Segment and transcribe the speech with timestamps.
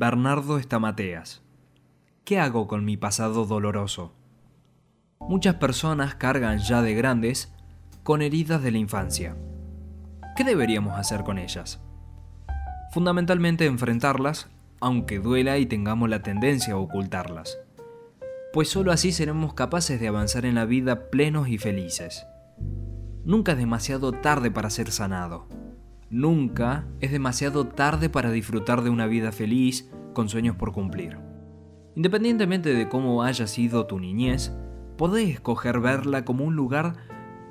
[0.00, 1.42] Bernardo Estamateas.
[2.24, 4.14] ¿Qué hago con mi pasado doloroso?
[5.18, 7.52] Muchas personas cargan ya de grandes
[8.04, 9.36] con heridas de la infancia.
[10.36, 11.80] ¿Qué deberíamos hacer con ellas?
[12.92, 14.48] Fundamentalmente enfrentarlas,
[14.78, 17.58] aunque duela y tengamos la tendencia a ocultarlas.
[18.52, 22.24] Pues sólo así seremos capaces de avanzar en la vida plenos y felices.
[23.24, 25.48] Nunca es demasiado tarde para ser sanado.
[26.10, 31.18] Nunca es demasiado tarde para disfrutar de una vida feliz con sueños por cumplir.
[31.96, 34.52] Independientemente de cómo haya sido tu niñez,
[34.96, 36.94] podés escoger verla como un lugar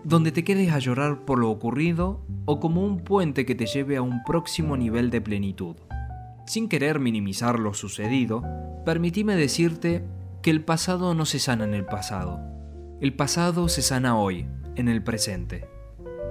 [0.04, 3.98] donde te quedes a llorar por lo ocurrido o como un puente que te lleve
[3.98, 5.76] a un próximo nivel de plenitud.
[6.48, 8.44] Sin querer minimizar lo sucedido,
[8.86, 10.04] permitime decirte
[10.42, 12.40] que el pasado no se sana en el pasado.
[13.02, 15.77] El pasado se sana hoy, en el presente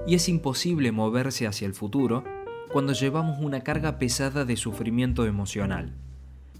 [0.07, 2.23] y es imposible moverse hacia el futuro
[2.71, 5.93] cuando llevamos una carga pesada de sufrimiento emocional.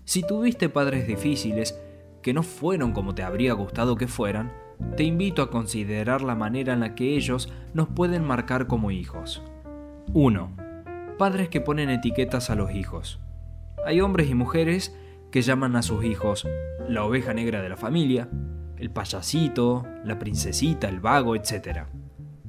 [0.03, 1.79] Si tuviste padres difíciles
[2.21, 4.51] que no fueron como te habría gustado que fueran,
[4.95, 9.41] te invito a considerar la manera en la que ellos nos pueden marcar como hijos.
[10.13, 10.55] 1.
[11.17, 13.19] Padres que ponen etiquetas a los hijos.
[13.85, 14.95] Hay hombres y mujeres
[15.31, 16.47] que llaman a sus hijos
[16.87, 18.29] la oveja negra de la familia,
[18.77, 21.87] el payasito, la princesita, el vago, etc.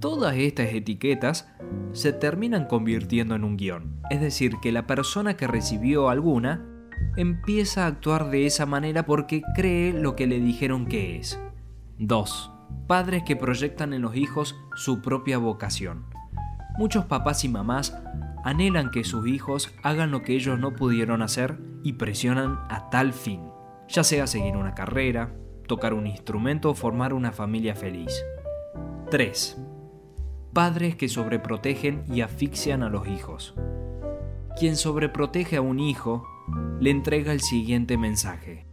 [0.01, 1.51] Todas estas etiquetas
[1.93, 6.65] se terminan convirtiendo en un guion, es decir, que la persona que recibió alguna
[7.17, 11.41] empieza a actuar de esa manera porque cree lo que le dijeron que es.
[11.99, 12.53] 2.
[12.87, 16.07] Padres que proyectan en los hijos su propia vocación.
[16.79, 17.99] Muchos papás y mamás
[18.45, 23.13] anhelan que sus hijos hagan lo que ellos no pudieron hacer y presionan a tal
[23.13, 23.51] fin,
[23.89, 25.35] ya sea seguir una carrera,
[25.67, 28.13] tocar un instrumento o formar una familia feliz.
[29.11, 29.59] 3
[30.59, 33.55] padres que sobreprotegen y asfixian a los hijos.
[34.59, 36.27] Quien sobreprotege a un hijo
[36.81, 38.67] le entrega el siguiente mensaje.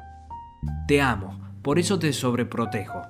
[0.88, 3.04] Te amo, por eso te sobreprotejo.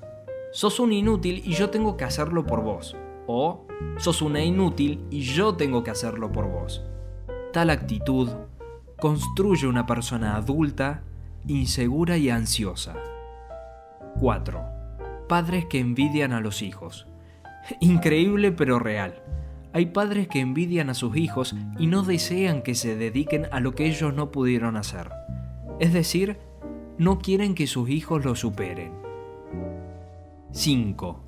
[0.52, 2.98] Sos un inútil y yo tengo que hacerlo por vos.
[3.28, 3.66] O
[3.96, 6.84] sos una inútil y yo tengo que hacerlo por vos.
[7.54, 8.30] Tal actitud
[9.00, 11.02] construye una persona adulta,
[11.48, 12.96] insegura y ansiosa.
[14.20, 14.62] 4.
[15.30, 17.08] Padres que envidian a los hijos.
[17.80, 19.22] Increíble pero real.
[19.74, 23.76] Hay padres que envidian a sus hijos y no desean que se dediquen a lo
[23.76, 25.10] que ellos no pudieron hacer.
[25.80, 26.38] Es decir,
[26.98, 28.94] no quieren que sus hijos lo superen.
[30.52, 31.22] 5.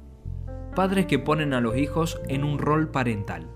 [0.75, 3.49] Padres que ponen a los hijos en un rol parental.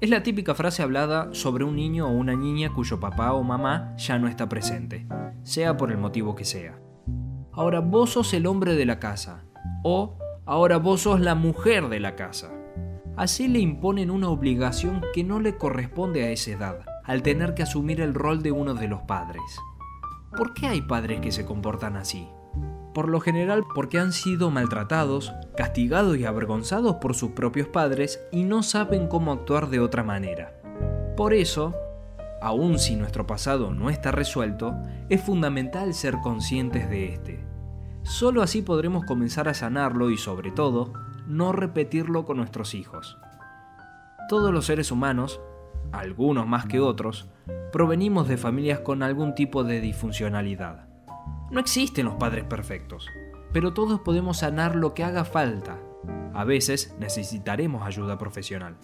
[0.00, 3.94] Es la típica frase hablada sobre un niño o una niña cuyo papá o mamá
[3.98, 5.06] ya no está presente,
[5.42, 6.78] sea por el motivo que sea.
[7.52, 9.44] Ahora vos sos el hombre de la casa,
[9.82, 12.50] o Ahora vos sos la mujer de la casa.
[13.16, 17.62] Así le imponen una obligación que no le corresponde a esa edad, al tener que
[17.62, 19.42] asumir el rol de uno de los padres.
[20.36, 22.28] ¿Por qué hay padres que se comportan así?
[22.92, 28.44] Por lo general porque han sido maltratados, castigados y avergonzados por sus propios padres y
[28.44, 30.60] no saben cómo actuar de otra manera.
[31.16, 31.74] Por eso,
[32.42, 34.74] aun si nuestro pasado no está resuelto,
[35.08, 37.53] es fundamental ser conscientes de este.
[38.04, 40.92] Solo así podremos comenzar a sanarlo y sobre todo,
[41.26, 43.16] no repetirlo con nuestros hijos.
[44.28, 45.40] Todos los seres humanos,
[45.90, 47.30] algunos más que otros,
[47.72, 50.86] provenimos de familias con algún tipo de disfuncionalidad.
[51.50, 53.08] No existen los padres perfectos,
[53.54, 55.78] pero todos podemos sanar lo que haga falta.
[56.34, 58.76] A veces necesitaremos ayuda profesional,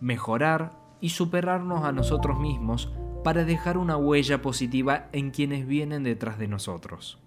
[0.00, 2.90] mejorar y superarnos a nosotros mismos
[3.24, 7.23] para dejar una huella positiva en quienes vienen detrás de nosotros.